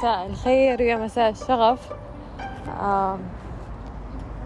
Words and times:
مساء 0.00 0.26
الخير 0.26 0.80
يا 0.80 0.96
مساء 0.96 1.30
الشغف. 1.30 1.92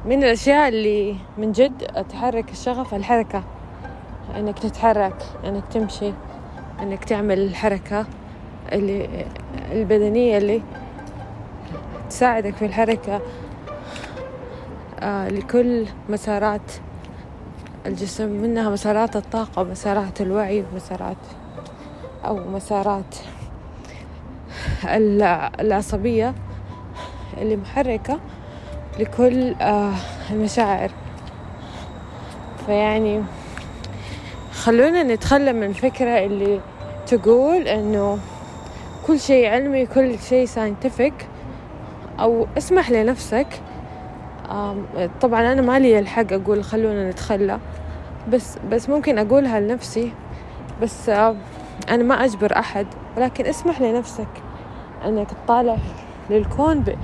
من 0.04 0.24
الأشياء 0.24 0.68
اللي 0.68 1.16
من 1.38 1.52
جد 1.52 2.04
تحرك 2.08 2.50
الشغف 2.50 2.94
الحركة. 2.94 3.42
إنك 4.36 4.58
تتحرك 4.58 5.16
إنك 5.44 5.62
تمشي 5.72 6.12
إنك 6.82 7.04
تعمل 7.04 7.38
الحركة 7.38 8.06
اللي 8.72 9.26
البدنية 9.72 10.38
اللي 10.38 10.62
تساعدك 12.10 12.54
في 12.54 12.66
الحركة. 12.66 13.20
آه، 15.00 15.28
لكل 15.28 15.86
مسارات 16.08 16.72
الجسم 17.86 18.28
منها 18.28 18.70
مسارات 18.70 19.16
الطاقة 19.16 19.62
مسارات 19.62 20.20
الوعي 20.20 20.64
مسارات 20.74 21.16
أو 22.24 22.36
مسارات 22.36 23.16
العصبية 25.60 26.34
اللي 27.38 27.56
محركة 27.56 28.20
لكل 28.98 29.54
آه، 29.54 29.92
المشاعر. 30.30 30.90
فيعني 32.66 33.22
خلونا 34.52 35.02
نتخلى 35.02 35.52
من 35.52 35.62
الفكرة 35.62 36.18
اللي 36.18 36.60
تقول 37.06 37.68
إنه 37.68 38.18
كل 39.06 39.20
شيء 39.20 39.46
علمي 39.50 39.86
كل 39.86 40.18
شيء 40.18 40.46
ساينتفك 40.46 41.28
أو 42.20 42.46
اسمح 42.58 42.90
لنفسك. 42.90 43.46
طبعا 45.20 45.52
أنا 45.52 45.62
ما 45.62 45.78
لي 45.78 45.98
الحق 45.98 46.32
أقول 46.32 46.64
خلونا 46.64 47.10
نتخلى 47.10 47.58
بس 48.32 48.56
بس 48.70 48.88
ممكن 48.88 49.18
أقولها 49.18 49.60
لنفسي 49.60 50.12
بس 50.82 51.08
أنا 51.88 52.02
ما 52.02 52.24
أجبر 52.24 52.58
أحد 52.58 52.86
ولكن 53.16 53.46
اسمح 53.46 53.80
لنفسك. 53.80 54.28
أنك 55.08 55.26
تطالع 55.44 55.76
للكون 56.30 56.80
ب... 56.80 56.96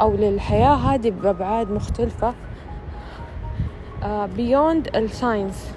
أو 0.00 0.16
للحياة 0.16 0.74
هذه 0.74 1.10
بأبعاد 1.10 1.70
مختلفة. 1.70 2.34
beyond 4.36 4.96
ال 4.96 5.06
science 5.06 5.74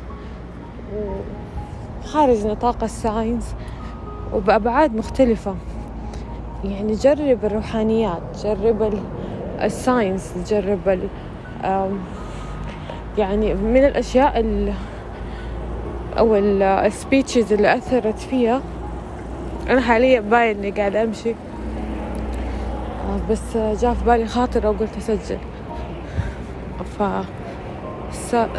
وخارج 2.03 2.47
نطاق 2.47 2.83
ال 2.83 2.91
science. 2.91 3.55
وبأبعاد 4.33 4.95
مختلفة. 4.95 5.55
يعني 6.63 6.93
جرب 6.93 7.45
الروحانيات 7.45 8.21
جرب 8.43 8.99
ال 9.61 9.70
science 9.70 10.33
جرب 10.49 10.89
ال 10.89 11.07
يعني 13.17 13.53
من 13.53 13.85
الأشياء 13.85 14.39
ال 14.39 14.73
أو 16.17 16.35
ال 16.35 16.48
speeches 16.48 17.53
اللي 17.53 17.75
أثرت 17.75 18.19
فيها. 18.19 18.61
أنا 19.69 19.81
حاليا 19.81 20.19
باين 20.19 20.57
إني 20.57 20.71
قاعدة 20.71 21.03
أمشي. 21.03 21.35
بس 23.29 23.57
جاء 23.57 23.93
في 23.93 24.05
بالي 24.05 24.27
خاطر 24.27 24.67
وقلت 24.67 24.97
أسجل. 24.97 25.37
ف 26.99 27.03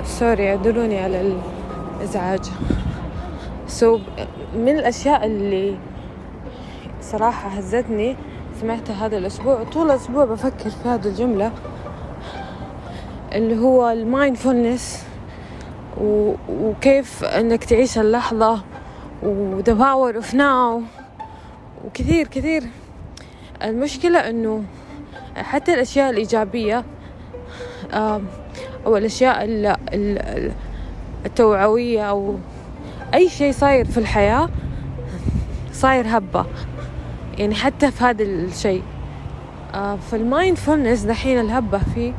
sorry 0.05 0.51
اعذروني 0.51 0.99
على 0.99 1.35
الإزعاج. 2.01 2.51
so 3.67 3.99
من 4.55 4.79
الأشياء 4.79 5.27
اللي 5.27 5.77
صراحة 7.01 7.49
هزتني 7.49 8.17
سمعتها 8.61 9.07
هذا 9.07 9.19
الأسبوع 9.19 9.63
طول 9.65 9.87
الأسبوع 9.87 10.25
بفكر 10.25 10.71
في 10.71 10.89
هذه 10.89 11.07
الجملة 11.07 11.53
اللي 13.33 13.59
هو 13.59 13.91
المايندفولنس 13.91 15.07
وكيف 16.51 17.25
إنك 17.25 17.65
تعيش 17.65 17.99
اللحظة 17.99 18.63
و 19.23 19.63
the 19.63 19.75
power 19.75 20.23
of 20.23 20.35
now 20.35 20.83
وكثير 21.85 22.29
كثير. 22.29 22.63
المشكلة 23.65 24.19
إنه 24.31 24.65
حتى 25.37 25.75
الأشياء 25.75 26.11
الإيجابية 26.11 26.85
أو 28.87 28.97
الأشياء 28.97 29.37
التوعوية 31.27 32.03
أو 32.03 32.37
أي 33.15 33.29
شيء 33.29 33.53
صاير 33.53 33.85
في 33.85 33.99
الحياة 33.99 34.49
صاير 35.73 36.05
هبة 36.09 36.47
يعني 37.39 37.55
حتى 37.55 37.91
في 37.91 38.05
هذا 38.05 38.23
الشيء. 38.23 38.83
فال 40.11 40.25
mindfulness 40.25 41.03
دحين 41.03 41.41
ال 41.41 41.49
hype 41.49 41.81
فيه 41.95 42.13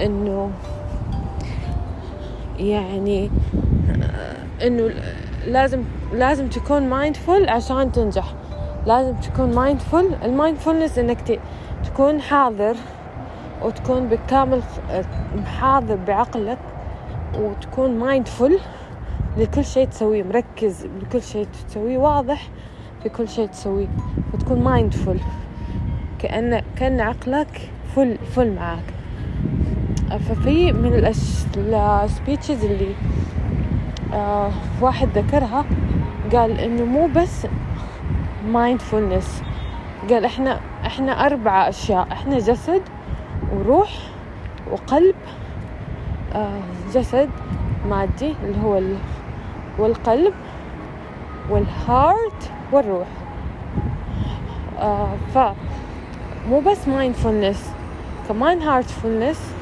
إنه 0.00 0.50
يعني 2.58 3.30
إنه 4.62 4.90
لازم 5.46 5.82
لازم 6.12 6.48
تكون 6.48 6.88
mindful 6.88 7.48
عشان 7.48 7.92
تنجح. 7.92 8.34
لازم 8.86 9.16
تكون 9.16 9.54
mindful 9.54 10.14
ال 10.22 10.28
mindfulness 10.28 10.98
إنك 10.98 11.40
تكون 11.84 12.20
حاضر 12.20 12.76
وتكون 13.62 14.08
بكامل 14.08 14.62
حاضر 15.60 15.96
بعقلك 15.96 16.58
وتكون 17.38 17.98
mindful 17.98 18.58
لكل 19.36 19.64
شيء 19.64 19.88
تسويه. 19.88 20.22
مركز 20.22 20.86
بكل 20.86 21.22
شيء 21.22 21.46
تسويه. 21.68 21.98
واضح 21.98 22.48
في 23.02 23.08
كل 23.08 23.28
شيء 23.28 23.46
تسويه. 23.46 23.88
وتكون 24.34 24.64
mindful 24.64 25.18
كأن 26.18 26.62
كأن 26.76 27.00
عقلك 27.00 27.70
full 27.96 28.18
full 28.18 28.54
معاك. 28.54 28.84
ففي 30.28 30.72
من 30.72 31.12
ال 31.64 31.75
speeches 31.75 32.64
اللي 32.64 32.94
آه 34.14 34.50
واحد 34.80 35.08
ذكرها 35.18 35.64
قال 36.32 36.58
إنه 36.58 36.84
مو 36.84 37.08
بس 37.16 37.46
mindfulness 38.46 39.42
قال 40.10 40.24
إحنا 40.24 40.60
إحنا 40.86 41.26
أربعة 41.26 41.68
أشياء. 41.68 42.08
إحنا 42.12 42.38
جسد 42.38 42.82
وروح 43.56 43.90
وقلب 44.72 45.14
آه 46.34 46.60
جسد 46.94 47.30
مادي 47.90 48.34
اللي 48.44 48.62
هو 48.64 48.78
ال 48.78 48.96
والقلب 49.78 50.34
وال 51.50 51.79
heart 51.79 52.50
والروح. 52.72 53.06
آه 54.78 55.14
ف 55.34 55.38
مو 56.48 56.60
بس 56.60 56.88
mindfulness 56.88 57.72
كمان 58.28 58.62
heartfulness 58.62 59.54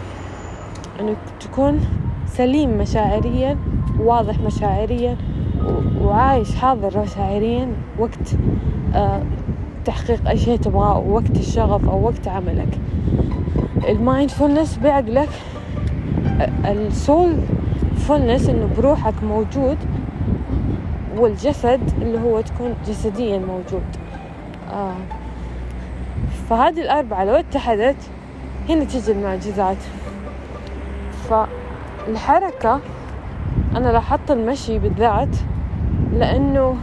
انك 1.00 1.16
تكون 1.40 1.80
سليم 2.26 2.78
مشاعريا 2.78 3.58
واضح 3.98 4.38
مشاعريا. 4.38 5.16
وعايش 6.00 6.54
حاضر 6.54 7.02
مشاعريا 7.02 7.72
وقت 7.98 8.36
آه 8.94 9.22
تحقيق 9.84 10.28
أي 10.28 10.36
شيء 10.36 10.56
تبغاه 10.56 10.98
وقت 10.98 11.30
الشغف 11.30 11.88
أو 11.88 12.04
وقت 12.04 12.28
عملك. 12.28 12.78
ال 13.88 13.96
mindfulness 13.96 14.78
بعقلك 14.78 15.28
ال 16.64 17.36
soulfulness 17.96 18.48
إنه 18.48 18.68
بروحك 18.78 19.14
موجود 19.22 19.78
والجسد 21.16 21.80
اللي 22.02 22.18
هو 22.18 22.40
تكون 22.40 22.74
جسديا 22.86 23.38
موجود. 23.38 23.86
آه 24.72 24.94
فهذه 26.48 26.80
الأربعة 26.80 27.24
لو 27.24 27.34
اتحدت 27.34 27.96
هنا 28.68 28.84
تجي 28.84 29.12
المعجزات. 29.12 29.76
فالحركة 31.28 32.80
أنا 33.76 33.88
لاحظت 33.88 34.30
المشي 34.30 34.78
بالذات 34.78 35.36
لأنه 36.12 36.76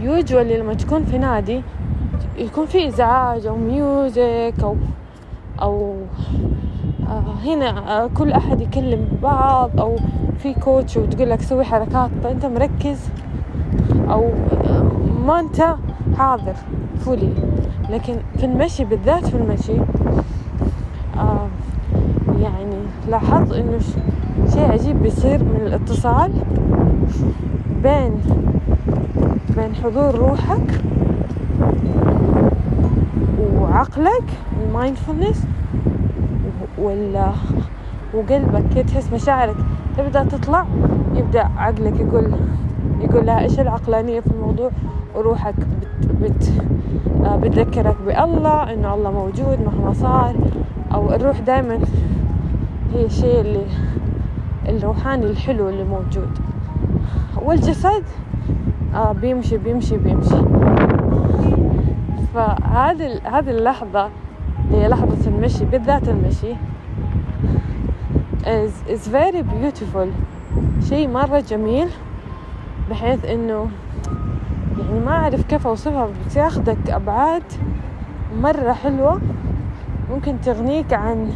usually 0.00 0.58
لما 0.58 0.74
تكون 0.74 1.04
في 1.04 1.18
نادي 1.18 1.62
يكون 2.38 2.66
في 2.66 2.88
إزعاج 2.88 3.46
أو 3.46 3.56
music 3.56 4.54
أو 4.62 4.76
أو 5.62 5.96
آه 7.08 7.34
هنا 7.44 8.02
آه 8.02 8.06
كل 8.06 8.32
أحد 8.32 8.60
يكلم 8.60 9.08
بعض 9.22 9.80
أو 9.80 9.96
في 10.38 10.54
كوتش 10.54 10.96
وتقول 10.96 11.30
لك 11.30 11.42
سوي 11.42 11.64
حركات 11.64 12.10
فأنت 12.22 12.46
مركز؟ 12.46 13.08
أو 14.10 14.30
آه 14.64 14.82
ما 15.26 15.40
أنت 15.40 15.74
حاضر 16.18 16.54
فولي. 17.00 17.30
لكن 17.90 18.16
في 18.36 18.46
المشي 18.46 18.84
بالذات 18.84 19.26
في 19.26 19.36
المشي 19.36 19.76
يعني 22.40 22.76
لاحظت 23.08 23.52
إنه 23.52 23.78
شيء 24.52 24.72
عجيب 24.72 25.02
بيصير 25.02 25.44
من 25.44 25.60
الاتصال 25.66 26.32
بين 27.82 28.12
بين 29.56 29.74
حضور 29.84 30.14
روحك 30.14 30.80
وعقلك 33.60 34.24
المايندفولنس 34.62 35.46
وال 36.78 37.32
وقلبك. 38.14 38.62
كده 38.74 38.82
تحس 38.82 39.12
مشاعرك؟ 39.12 39.56
تبدأ 39.98 40.24
تطلع 40.24 40.66
يبدأ 41.14 41.48
عقلك 41.56 42.00
يقول 42.00 42.32
يقول 43.00 43.26
لها 43.26 43.40
إيش 43.40 43.60
العقلانية 43.60 44.20
في 44.20 44.26
الموضوع؟ 44.26 44.70
وروحك 45.14 45.54
بت, 45.56 46.12
بت 46.22 46.52
بتذكرك 47.24 47.96
بالله 48.06 48.72
إنه 48.72 48.94
الله 48.94 49.10
موجود 49.10 49.58
مهما 49.66 49.92
صار. 49.92 50.34
أو 50.94 51.12
الروح 51.14 51.40
دائما 51.40 51.78
هي 52.94 53.04
الشيء 53.06 53.40
اللي 53.40 53.64
الروحاني 54.68 55.26
الحلو 55.26 55.68
اللي 55.68 55.84
موجود. 55.84 56.38
والجسد؟ 57.42 58.04
آه 58.94 59.12
بيمشي 59.12 59.56
بيمشي 59.56 59.96
بيمشي. 59.96 60.36
فهذه 62.34 63.20
هذه 63.24 63.50
اللحظة 63.50 64.08
هي 64.70 64.88
لحظة 64.88 65.30
المشي 65.30 65.64
بالذات 65.64 66.08
المشي 66.08 66.54
is, 68.44 68.90
is 68.90 69.08
very 69.08 69.42
beautiful. 69.42 70.08
شيء 70.88 71.08
مرة 71.08 71.40
جميل 71.40 71.88
بحيث 72.90 73.24
إنه 73.24 73.68
يعني 74.78 75.04
ما 75.04 75.10
أعرف 75.10 75.42
كيف 75.42 75.66
أوصفها 75.66 76.08
بس 76.26 76.36
ياخدك 76.36 76.90
أبعاد 76.90 77.42
مرة 78.40 78.72
حلوة. 78.72 79.20
ممكن 80.10 80.40
تغنيك 80.40 80.92
عن 80.92 81.30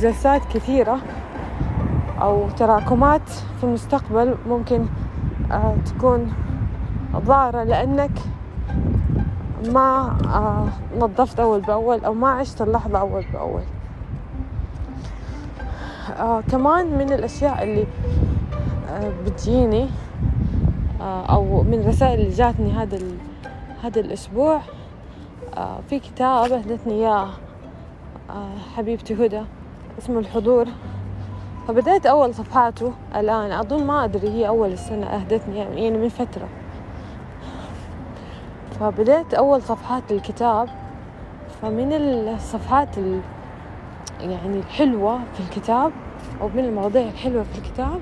جلسات 0.00 0.42
كثيرة. 0.54 0.98
أو 2.22 2.48
تراكمات 2.50 3.28
في 3.30 3.64
المستقبل 3.64 4.34
ممكن 4.48 4.86
آه، 5.52 5.74
تكون 5.86 6.32
ضارة 7.16 7.62
لأنك 7.62 8.10
ما 9.66 10.16
آه، 10.26 10.66
نظفت 10.98 11.40
أول 11.40 11.60
بأول 11.60 12.04
أو 12.04 12.14
ما 12.14 12.28
عشت 12.28 12.62
اللحظة 12.62 12.98
أول 12.98 13.24
بأول. 13.32 13.62
آه 16.18 16.40
كمان 16.40 16.98
من 16.98 17.12
الأشياء 17.12 17.62
اللي 17.62 17.86
بتجيني 19.26 19.88
أو 21.00 21.62
من 21.62 21.80
الرسائل 21.80 22.20
اللي 22.20 22.30
جاتني 22.30 22.72
هذا 22.72 22.98
هذا 23.84 24.00
الأسبوع 24.00 24.60
في 25.88 25.98
كتاب 25.98 26.52
أهدتني 26.52 26.92
إياه 26.94 27.28
حبيبتي 28.76 29.26
هدى 29.26 29.42
اسمه 29.98 30.18
الحضور. 30.18 30.68
فبدأت 31.68 32.06
أول 32.06 32.34
صفحاته 32.34 32.92
الآن. 33.16 33.52
أظن 33.52 33.84
ما 33.84 34.04
أدري 34.04 34.28
هي 34.28 34.48
أول 34.48 34.72
السنة 34.72 35.06
أهدتني 35.06 35.58
يعني 35.58 35.90
من 35.90 36.08
فترة. 36.08 36.48
فبدأت 38.80 39.34
أول 39.34 39.62
صفحات 39.62 40.12
الكتاب. 40.12 40.68
فمن 41.62 41.92
الصفحات 41.92 42.98
ال 42.98 43.20
يعني 44.20 44.58
الحلوة 44.58 45.18
في 45.34 45.40
الكتاب 45.40 45.92
أو 46.40 46.48
من 46.48 46.64
المواضيع 46.64 47.02
الحلوة 47.02 47.42
في 47.42 47.58
الكتاب 47.58 48.00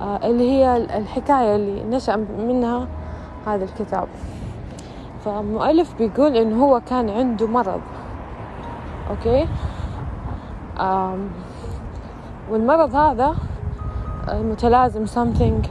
آه 0.00 0.20
اللي 0.24 0.50
هي 0.50 0.76
الحكاية 0.76 1.56
اللي 1.56 1.96
نشأ 1.96 2.16
منها 2.38 2.88
هذا 3.46 3.64
الكتاب. 3.64 4.08
فمؤلف 5.24 5.94
بيقول 5.98 6.36
إنه 6.36 6.64
هو 6.64 6.80
كان 6.80 7.10
عنده 7.10 7.46
مرض. 7.46 7.80
أوكي؟ 9.10 9.46
آم 10.80 11.30
والمرض 12.50 12.94
هذا 12.94 13.34
المتلازمة 14.28 15.06
something 15.06 15.68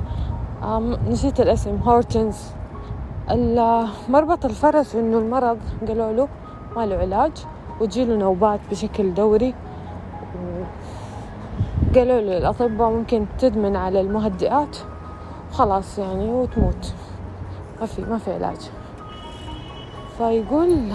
نسيت 1.09 1.41
الاسم 1.41 1.75
هورتنز 1.75 2.37
مربط 4.09 4.45
الفرس 4.45 4.95
إنه 4.95 5.17
المرض 5.17 5.57
قالوا 5.87 6.11
له 6.11 6.27
ما 6.75 6.85
له 6.85 6.95
علاج 6.95 7.31
وتجيله 7.81 8.15
نوبات 8.15 8.59
بشكل 8.71 9.13
دوري. 9.13 9.53
قالوا 11.95 12.21
له 12.21 12.37
الأطباء 12.37 12.89
ممكن 12.89 13.25
تدمن 13.39 13.75
على 13.75 14.01
المهدئات. 14.01 14.77
خلاص 15.51 15.99
يعني 15.99 16.29
وتموت. 16.29 16.93
ما 17.79 17.85
في 17.85 18.01
ما 18.01 18.17
في 18.17 18.33
علاج. 18.33 18.71
فيقول 20.17 20.91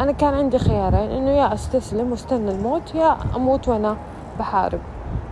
أنا 0.00 0.12
كان 0.12 0.34
عندي 0.34 0.58
خيارين 0.58 1.10
إنه 1.10 1.30
يا 1.30 1.54
أستسلم 1.54 2.10
واستنى 2.10 2.50
الموت 2.50 2.94
يا 2.94 3.16
أموت 3.36 3.68
وأنا 3.68 3.96
بحارب. 4.38 4.80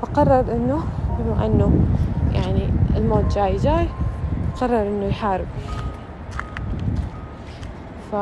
فقرر 0.03 0.41
إنه 0.53 0.85
بما 1.19 1.47
إنه 1.47 1.73
يعني 2.33 2.71
الموت 2.97 3.35
جاي 3.35 3.57
جاي 3.57 3.89
قرر 4.61 4.83
إنه 4.83 5.07
يحارب. 5.07 5.47
ف 8.13 8.17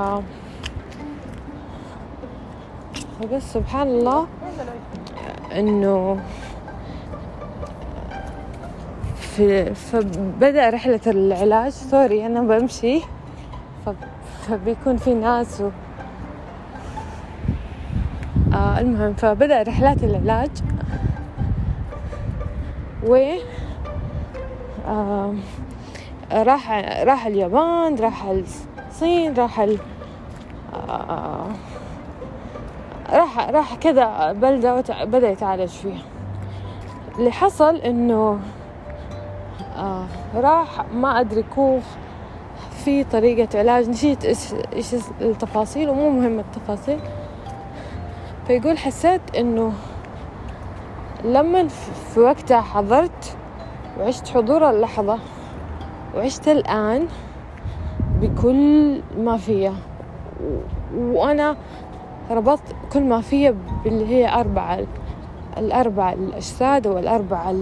فبس 3.21 3.53
سبحان 3.53 3.87
الله 3.89 4.27
إنه 5.53 6.21
في 9.19 9.75
فبدأ 9.75 10.71
رحلة 10.71 11.01
العلاج. 11.07 11.73
سوري 11.73 12.27
أنا 12.27 12.41
بمشي. 12.41 13.01
فبيكون 14.47 14.97
في 14.97 15.15
ناس 15.15 15.61
و 15.61 15.71
المهم 18.61 19.15
فبدأ 19.15 19.63
رحلات 19.63 20.05
العلاج. 20.05 20.51
و 23.07 23.35
راح 26.33 26.71
راح 27.03 27.27
اليابان 27.27 27.97
راح 27.97 28.27
الصين 28.89 29.35
راح 29.35 29.61
ال 29.61 29.79
آه 30.75 31.47
راح 33.13 33.49
راح 33.51 33.75
كذا 33.75 34.33
بلدة 34.33 34.83
بدأ 35.05 35.31
يتعالج 35.31 35.69
فيها. 35.69 36.03
اللي 37.19 37.33
حصل 37.33 37.77
إنه 37.77 38.41
آه 39.77 40.07
راح 40.35 40.85
ما 40.95 41.21
أدري 41.21 41.43
كوخ 41.55 41.83
في 42.85 43.05
طريقة 43.05 43.59
علاج. 43.59 43.89
نسيت 43.89 44.25
إيش 44.25 44.95
التفاصيل 45.21 45.91
ومو 45.91 46.11
مهم 46.11 46.39
التفاصيل. 46.39 46.99
فيقول 48.51 48.79
حسيت 48.79 49.21
إنه 49.37 49.73
لما 51.25 51.69
في 51.69 52.21
وقتها 52.21 52.61
حضرت 52.61 53.37
وعشت 53.99 54.29
حضور 54.29 54.71
اللحظة 54.71 55.19
وعشت 56.15 56.49
الآن 56.49 57.07
بكل 58.21 59.01
ما 59.19 59.37
فيها 59.37 59.75
وأنا 60.97 61.57
ربطت 62.31 62.75
كل 62.93 63.05
ما 63.05 63.21
فيها 63.21 63.55
باللي 63.85 64.07
هي 64.07 64.41
أربعة 64.41 64.87
الأربع 65.59 66.13
الأجساد 66.13 66.87
والأربع 66.87 67.55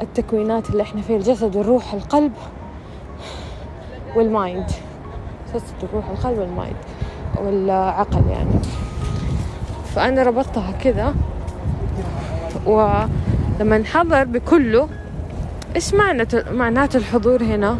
التكوينات 0.00 0.70
اللي 0.70 0.82
إحنا 0.82 1.02
فيها 1.02 1.16
الجسد 1.16 1.56
والروح 1.56 1.94
القلب 1.94 2.32
وال 4.16 4.31
mind. 4.31 4.70
جسد 5.54 5.74
الروح 5.82 6.08
القلب 6.08 6.38
وال 6.38 6.51
mind 6.51 6.76
والعقل 7.44 8.22
يعني. 8.30 8.83
فأنا 9.94 10.22
ربطتها 10.22 10.72
كذا. 10.72 11.14
ولما 12.66 13.76
انحضر 13.76 14.24
بكله 14.24 14.88
إيش 15.76 15.94
معنى 15.94 16.26
معنات 16.50 16.96
الحضور 16.96 17.42
هنا؟ 17.42 17.78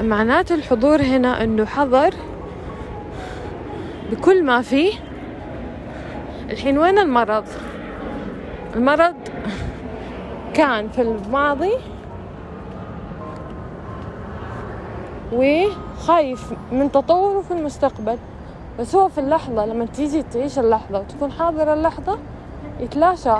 معنات 0.00 0.52
الحضور 0.52 1.02
هنا 1.02 1.44
إنه 1.44 1.64
حضر 1.64 2.14
بكل 4.10 4.44
ما 4.44 4.62
فيه. 4.62 4.92
الحين 6.50 6.78
وين 6.78 6.98
المرض؟ 6.98 7.44
المرض 8.76 9.14
كان 10.54 10.88
في 10.88 11.02
الماضي 11.02 11.72
وخايف 15.32 16.52
من 16.72 16.92
تطوره 16.92 17.40
في 17.40 17.50
المستقبل. 17.50 18.18
بس 18.78 18.94
هو 18.94 19.08
في 19.08 19.18
اللحظة 19.18 19.66
لما 19.66 19.86
تيجي 19.86 20.22
تعيش 20.22 20.58
اللحظة 20.58 20.98
وتكون 21.00 21.32
حاضر 21.32 21.72
اللحظة 21.72 22.18
يتلاشى 22.80 23.34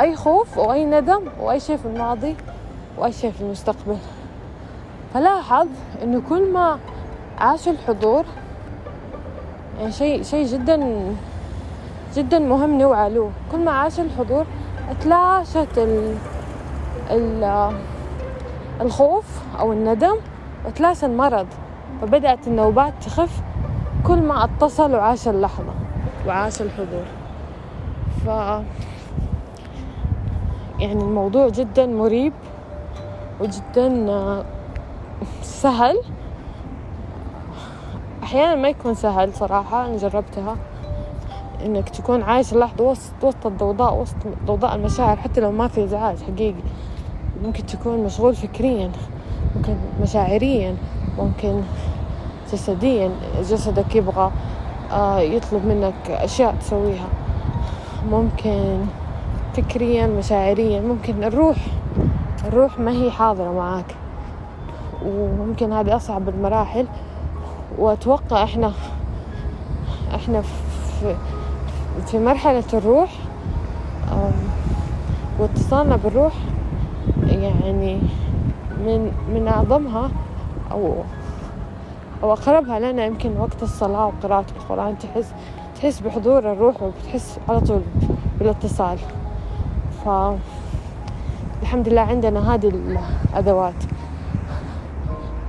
أي 0.00 0.16
خوف 0.16 0.58
وأي 0.58 0.84
ندم 0.84 1.22
وأي 1.40 1.60
شيء 1.60 1.76
في 1.76 1.86
الماضي 1.86 2.36
وأي 2.98 3.12
شيء 3.12 3.30
في 3.30 3.40
المستقبل. 3.40 3.96
فلاحظ 5.14 5.68
إنه 6.02 6.22
كل 6.28 6.52
ما 6.52 6.78
عاش 7.38 7.68
الحضور 7.68 8.24
يعني 9.78 9.92
شيء 9.92 10.22
شيء 10.22 10.46
جدا 10.46 11.02
جدا 12.14 12.38
مهم 12.38 12.78
نوعى 12.78 13.10
له 13.10 13.30
كل 13.52 13.58
ما 13.58 13.70
عاش 13.70 14.00
الحضور 14.00 14.46
تلاشت 15.00 15.78
ال 15.78 16.16
ال 17.10 17.70
الخوف 18.80 19.24
أو 19.60 19.72
الندم 19.72 20.16
وتلاشى 20.66 21.06
المرض. 21.06 21.46
فبدأت 22.02 22.46
النوبات 22.46 22.92
تخف 23.06 23.42
كل 24.06 24.22
ما 24.22 24.44
اتصل 24.44 24.94
وعاش 24.94 25.28
اللحظة. 25.28 25.74
وعاش 26.26 26.62
الحضور. 26.62 27.04
ف 28.24 28.26
يعني 30.78 31.02
الموضوع 31.02 31.48
جدا 31.48 31.86
مريب 31.86 32.32
وجدا 33.40 34.44
سهل. 35.42 35.96
أحيانا 38.22 38.54
ما 38.54 38.68
يكون 38.68 38.94
سهل 38.94 39.34
صراحة 39.34 39.86
أنا 39.86 39.96
جربتها 39.96 40.56
إنك 41.64 41.88
تكون 41.88 42.22
عايش 42.22 42.52
اللحظة 42.52 42.84
وسط 42.84 43.12
وسط 43.22 43.46
الضوضاء 43.46 43.94
وسط 43.94 44.16
ضوضاء 44.46 44.74
المشاعر 44.74 45.16
حتى 45.16 45.40
لو 45.40 45.52
ما 45.52 45.68
في 45.68 45.84
إزعاج 45.84 46.22
حقيقي. 46.22 46.62
ممكن 47.44 47.66
تكون 47.66 48.04
مشغول 48.04 48.34
فكريا 48.34 48.90
ممكن 49.56 49.76
مشاعريا 50.02 50.76
ممكن 51.18 51.62
جسديا 52.52 53.10
جسدك 53.40 53.96
يبغى 53.96 54.30
آه، 54.92 55.18
يطلب 55.18 55.66
منك 55.66 56.10
أشياء 56.10 56.54
تسويها. 56.60 57.06
ممكن 58.10 58.78
فكريا 59.54 60.06
مشاعريا 60.06 60.80
ممكن 60.80 61.24
الروح 61.24 61.56
الروح 62.44 62.78
ما 62.78 62.90
هي 62.90 63.10
حاضرة 63.10 63.52
معاك. 63.52 63.94
وممكن 65.06 65.72
هذه 65.72 65.96
أصعب 65.96 66.28
المراحل. 66.28 66.86
وأتوقع 67.78 68.44
إحنا 68.44 68.72
إحنا 70.14 70.40
في 70.40 71.16
في 72.06 72.18
مرحلة 72.18 72.64
الروح 72.74 73.10
واتصالنا 75.38 75.96
بالروح 75.96 76.32
يعني 77.26 77.98
من 78.86 79.12
من 79.34 79.48
أعظمها 79.48 80.10
أو 80.72 80.94
أو 82.22 82.32
أقربها 82.32 82.80
لنا 82.80 83.04
يمكن 83.04 83.36
وقت 83.36 83.62
الصلاة 83.62 84.06
وقراءة 84.06 84.46
القرآن 84.56 84.98
تحس 84.98 85.32
تحس 85.76 86.00
بحضور 86.00 86.52
الروح 86.52 86.82
وبتحس 86.82 87.38
على 87.48 87.60
طول 87.60 87.82
بالاتصال. 88.38 88.98
ف 90.04 90.08
الحمد 91.62 91.88
لله 91.88 92.00
عندنا 92.00 92.54
هذه 92.54 92.68
الأدوات. 93.34 93.84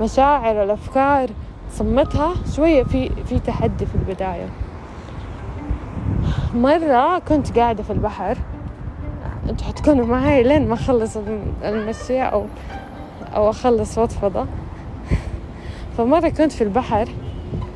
مشاعر 0.01 0.63
الأفكار 0.63 1.29
صمتها 1.71 2.33
شوية 2.55 2.83
في 2.83 3.09
في 3.09 3.39
تحدي 3.39 3.85
في 3.85 3.95
البداية. 3.95 4.49
مرة 6.55 7.19
كنت 7.19 7.59
قاعدة 7.59 7.83
في 7.83 7.93
البحر. 7.93 8.37
أنتوا 9.49 9.67
حتكونوا 9.67 10.05
معي 10.05 10.43
لين 10.43 10.67
ما 10.67 10.73
أخلص 10.73 11.17
المشي 11.63 12.21
أو 12.21 12.45
أو 13.35 13.49
أخلص 13.49 13.99
فضفضة 13.99 14.45
فمرة 15.97 16.29
كنت 16.29 16.51
في 16.51 16.63
البحر 16.63 17.09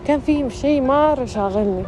كان 0.07 0.19
في 0.19 0.49
شيء 0.49 0.81
مرة 0.81 1.25
شاغلني. 1.25 1.83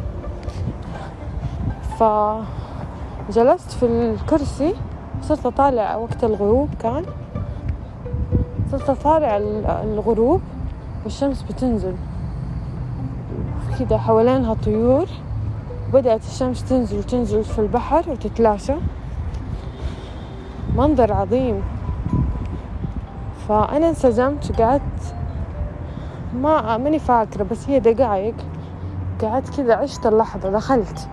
فجلست 1.99 3.71
في 3.71 3.85
الكرسي 3.85 4.73
صرت 5.21 5.45
أطالع 5.45 5.95
وقت 5.95 6.23
الغروب 6.23 6.69
كان. 6.81 7.05
صرت 8.71 8.89
أطالع 8.89 9.37
الغروب 9.83 10.41
والشمس 11.03 11.41
بتنزل. 11.41 11.95
كده 13.79 13.97
حوالينها 13.97 14.53
طيور. 14.53 15.05
بدأت 15.93 16.23
الشمس 16.23 16.63
تنزل 16.63 17.03
تنزل 17.03 17.43
في 17.43 17.59
البحر 17.59 18.09
وتتلاشى. 18.09 18.75
منظر 20.75 21.13
عظيم. 21.13 21.61
فأنا 23.47 23.89
انسجمت 23.89 24.51
وقعدت 24.51 25.15
ما 26.33 26.77
ماني 26.77 26.99
فاكرة 26.99 27.43
بس 27.43 27.69
هي 27.69 27.79
دقايق. 27.79 28.35
قعدت 29.21 29.57
كذا 29.57 29.75
عشت 29.75 30.05
اللحظة 30.05 30.49
دخلت. 30.49 31.09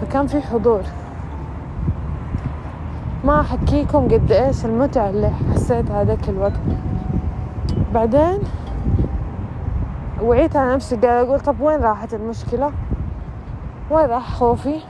فكان 0.00 0.26
في 0.26 0.40
حضور. 0.40 0.82
ما 3.24 3.40
أحكيكم 3.40 4.04
قد 4.04 4.32
إيش 4.32 4.64
المتعة 4.64 5.10
اللي 5.10 5.30
حسيتها 5.30 6.02
هذاك 6.02 6.28
الوقت. 6.28 6.60
بعدين 7.94 8.38
وعيت 10.22 10.56
على 10.56 10.74
نفسي 10.74 10.96
قاعدة 10.96 11.28
أقول 11.28 11.40
طب 11.40 11.60
وين 11.60 11.80
راحت 11.80 12.14
المشكلة؟ 12.14 12.72
وين 13.90 14.06
راح 14.06 14.34
خوفي؟ 14.34 14.80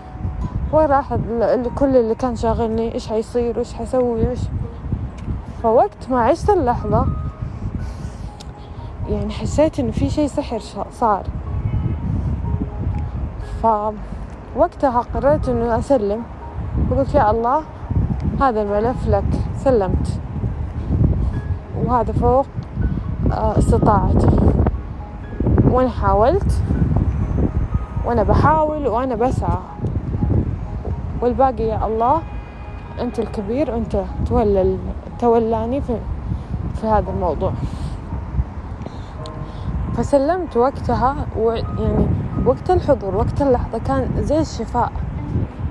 وين 0.72 0.86
راح 0.86 1.14
كل 1.74 1.96
اللي 1.96 2.14
كان 2.14 2.36
شاغلني؟ 2.36 2.94
إيش 2.94 3.08
حيصير؟ 3.08 3.56
وإيش 3.56 3.74
حسوي؟ 3.74 4.30
إيش؟ 4.30 4.40
فوقت 5.62 6.10
ما 6.10 6.20
عشت 6.20 6.50
اللحظة. 6.50 7.06
يعني 9.10 9.32
حسيت 9.32 9.80
إنه 9.80 9.90
في 9.90 10.10
شي 10.10 10.28
سحر 10.28 10.60
صار. 10.92 11.24
فوقتها 13.62 15.00
قررت 15.14 15.48
إنه 15.48 15.78
أسلم. 15.78 16.22
وقلت 16.90 17.14
يا 17.14 17.30
الله 17.30 17.62
هذا 18.40 18.62
الملف 18.62 19.08
لك. 19.08 19.24
سلمت. 19.64 20.20
وهذا 21.84 22.12
فوق 22.12 22.46
آه، 23.32 23.58
استطاعتي 23.58 24.28
وأنا 25.70 25.88
حاولت. 25.88 26.62
وأنا 28.04 28.22
بحاول 28.22 28.86
وأنا 28.86 29.14
بسعى. 29.14 29.58
والباقي 31.22 31.62
يا 31.62 31.86
الله 31.86 32.22
أنت 33.00 33.18
الكبير 33.18 33.70
وأنت 33.70 34.04
تولى 34.26 34.76
تولاني 35.18 35.80
في, 35.80 35.96
في 36.80 36.86
هذا 36.86 37.10
الموضوع. 37.10 37.52
فسلمت 40.00 40.56
وقتها 40.56 41.26
ويعني 41.36 42.06
وقت 42.46 42.70
الحضور 42.70 43.16
وقت 43.16 43.42
اللحظة 43.42 43.78
كان 43.78 44.08
زي 44.22 44.38
الشفاء 44.38 44.92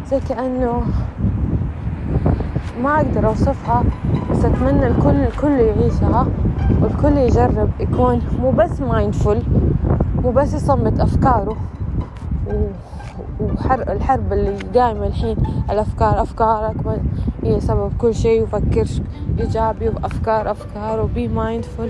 زي 0.08 0.20
كأنه 0.20 0.84
ما 2.84 2.96
أقدر 2.96 3.28
أوصفها 3.28 3.84
بس 4.32 4.46
أتمنى 4.46 4.88
الكل 4.88 5.16
الكل 5.16 5.52
يعيشها 5.52 6.28
والكل 6.82 7.18
يجرب 7.18 7.70
يكون 7.80 8.22
مو 8.42 8.52
بس 8.52 8.82
mindful 8.82 9.42
مو 10.24 10.32
بس 10.32 10.54
يصمت 10.54 11.00
أفكاره 11.00 11.58
وحر 13.40 13.82
الحرب 13.82 14.34
اللي 14.34 14.80
قايمة 14.80 15.08
الحين 15.08 15.38
الأفكار 15.70 16.22
أفكارك 16.22 16.76
هي 17.44 17.60
سبب 17.60 17.92
كل 17.98 18.16
شيء 18.16 18.44
وفكر 18.44 18.88
إيجابي 19.40 19.90
وأفكار 19.90 20.52
أفكار 20.52 21.02
و 21.02 21.10
be 21.10 21.28
mindful 21.28 21.90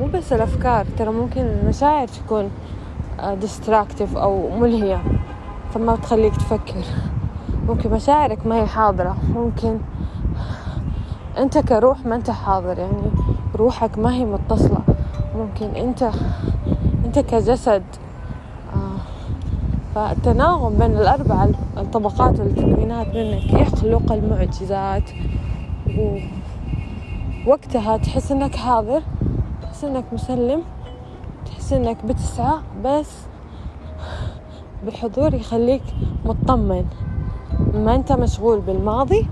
مو 0.00 0.06
بس 0.14 0.32
الأفكار 0.32 0.86
ترى 0.98 1.10
ممكن 1.10 1.40
المشاعر 1.40 2.08
تكون 2.08 2.50
ديستراكتيف 3.40 4.16
أو 4.16 4.58
ملهية 4.58 5.02
فما 5.74 5.96
تخليك 5.96 6.36
تفكر. 6.36 6.84
ممكن 7.68 7.90
مشاعرك 7.90 8.46
ما 8.46 8.56
هي 8.56 8.66
حاضرة 8.66 9.16
ممكن 9.34 9.78
أنت 11.38 11.58
كروح 11.58 12.06
ما 12.06 12.14
أنت 12.16 12.30
حاضر 12.30 12.78
يعني 12.78 13.10
روحك 13.56 13.98
ما 13.98 14.14
هي 14.14 14.24
متصلة. 14.24 14.80
ممكن 15.36 15.66
أنت 15.76 16.10
أنت 17.04 17.18
كجسد 17.18 17.82
آه 18.74 18.96
فالتناغم 19.94 20.74
بين 20.78 20.96
الأربع 20.96 21.48
الطبقات 21.76 22.40
والتكوينات 22.40 23.06
منك 23.06 23.52
يخلق 23.52 24.12
المعجزات 24.12 25.10
ووقتها 27.46 27.96
تحس 27.96 28.32
إنك 28.32 28.56
حاضر. 28.56 29.02
تحس 29.84 29.90
إنك 29.92 30.04
مسلم 30.12 30.62
تحس 31.46 31.72
إنك 31.72 32.04
بتسعى 32.04 32.58
بس 32.84 33.10
بحضور 34.86 35.34
يخليك 35.34 35.82
مطمن. 36.24 36.84
ما 37.74 37.94
أنت 37.94 38.12
مشغول 38.12 38.60
بالماضي 38.60 39.26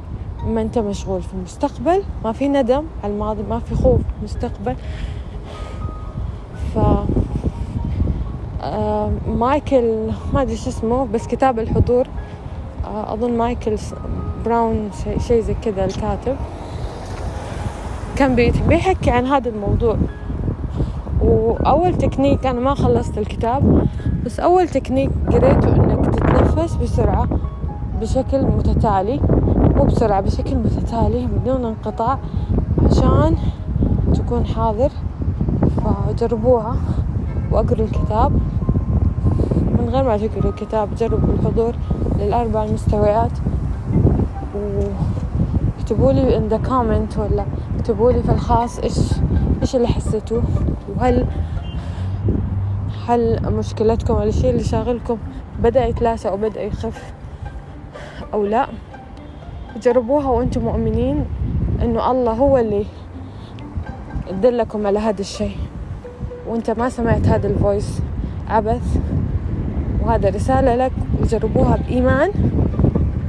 ما 0.46 0.62
أنت 0.62 0.78
مشغول 0.78 1.22
في 1.22 1.34
المستقبل 1.34 2.02
ما 2.24 2.32
في 2.32 2.48
ندم 2.48 2.84
على 3.04 3.12
الماضي 3.12 3.42
ما 3.42 3.58
في 3.58 3.74
خوف 3.74 4.00
مستقبل 4.22 4.76
ف 6.74 6.78
آه 8.62 9.10
مايكل 9.28 10.10
ما 10.32 10.42
أدري 10.42 10.56
شو 10.56 10.70
اسمه 10.70 11.06
بس 11.06 11.26
كتاب 11.26 11.58
الحضور. 11.58 12.06
آه 12.84 13.12
أظن 13.12 13.36
مايكل 13.36 13.76
براون 14.44 14.90
شيء 15.18 15.40
زي 15.40 15.54
كذا 15.54 15.84
الكاتب. 15.84 16.36
كان 18.16 18.34
بيحكي 18.68 19.10
عن 19.10 19.26
هذا 19.26 19.48
الموضوع. 19.48 19.96
وأول 21.32 21.94
تكنيك 21.94 22.46
أنا 22.46 22.60
ما 22.60 22.74
خلصت 22.74 23.18
الكتاب 23.18 23.86
بس 24.24 24.40
أول 24.40 24.68
تكنيك 24.68 25.10
قريته 25.26 25.76
إنك 25.76 26.06
تتنفس 26.06 26.74
بسرعة 26.74 27.28
بشكل 28.00 28.42
متتالي 28.42 29.20
مو 29.76 29.84
بسرعة 29.84 30.20
بشكل 30.20 30.56
متتالي 30.56 31.26
بدون 31.26 31.64
انقطاع 31.64 32.18
عشان 32.90 33.36
تكون 34.14 34.46
حاضر 34.46 34.90
فجربوها 35.76 36.76
وأقروا 37.52 37.86
الكتاب. 37.86 38.32
من 39.78 39.88
غير 39.92 40.04
ما 40.04 40.16
تقروا 40.16 40.52
الكتاب 40.52 40.94
جربوا 40.94 41.34
الحضور 41.34 41.74
للأربع 42.18 42.64
المستويات 42.64 43.30
واكتبوا 45.78 46.12
لي 46.12 46.38
in 46.38 46.52
the 46.52 46.68
comment 46.68 47.18
ولا 47.18 47.44
اكتبوا 47.78 48.12
لي 48.12 48.22
في 48.22 48.32
الخاص 48.32 48.78
إيش 48.78 48.98
إيش 49.62 49.76
اللي 49.76 49.88
حسيتوه. 49.88 50.42
وهل 50.96 51.26
هل 53.08 53.52
مشكلتكم 53.52 54.14
أو 54.14 54.22
الشيء 54.22 54.50
اللي 54.50 54.62
شاغلكم؟ 54.64 55.18
بدأ 55.62 55.86
يتلاشى 55.86 56.28
أو 56.28 56.36
بدأ 56.36 56.62
يخف 56.62 57.12
أو 58.32 58.46
لا؟ 58.46 58.66
جربوها 59.82 60.28
وأنتم 60.28 60.64
مؤمنين 60.64 61.24
إنه 61.82 62.10
الله 62.10 62.32
هو 62.32 62.58
اللي 62.58 62.84
دلكم 64.42 64.86
على 64.86 64.98
هذا 64.98 65.20
الشيء. 65.20 65.56
وأنت 66.48 66.70
ما 66.70 66.88
سمعت 66.88 67.26
هذا 67.26 67.46
الفويس 67.46 68.00
عبث. 68.48 68.98
وهذا 70.04 70.28
رسالة 70.28 70.74
لك 70.74 70.92
وجربوها 71.22 71.76
بإيمان 71.76 72.30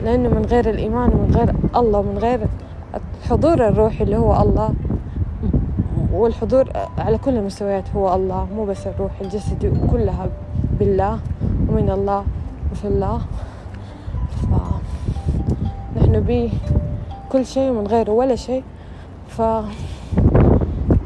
لأنه 0.03 0.29
من 0.29 0.46
غير 0.46 0.70
الإيمان 0.70 1.10
ومن 1.10 1.32
غير 1.36 1.55
الله 1.75 2.00
ومن 2.00 2.17
غير 2.17 2.39
الحضور 3.24 3.67
الروحي 3.67 4.03
اللي 4.03 4.17
هو 4.17 4.41
الله 4.41 4.70
والحضور 6.13 6.70
على 6.98 7.17
كل 7.17 7.38
المستويات 7.38 7.84
هو 7.96 8.15
الله 8.15 8.48
مو 8.55 8.65
بس 8.65 8.88
الروح 8.88 9.12
الجسدي 9.22 9.72
كلها 9.91 10.29
بالله 10.79 11.20
ومن 11.70 11.89
الله 11.89 12.24
وفي 12.72 12.88
الله. 12.88 13.22
نبيه 16.08 16.50
كل 17.32 17.46
شيء 17.46 17.72
من 17.72 17.88
غيره 17.88 18.12
ولا 18.12 18.36
شيء. 18.36 18.63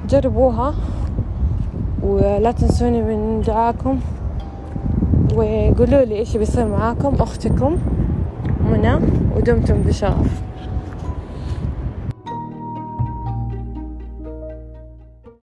فجربوها 0.03 0.73
ولا 2.03 2.51
تنسوني 2.51 3.01
من 3.01 3.41
دعاكم. 3.47 3.99
وقولوا 5.35 6.03
لي 6.05 6.15
إيش 6.15 6.37
بيصير 6.37 6.67
معاكم 6.67 7.15
أختكم 7.19 7.77
منى 8.71 8.95
ودمتم 9.35 9.81
بشرف. 9.81 10.46